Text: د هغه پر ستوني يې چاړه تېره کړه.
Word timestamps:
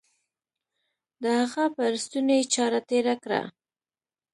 د 1.21 1.23
هغه 1.39 1.65
پر 1.75 1.91
ستوني 2.03 2.35
يې 2.43 2.49
چاړه 2.53 2.81
تېره 2.89 3.15
کړه. 3.23 3.41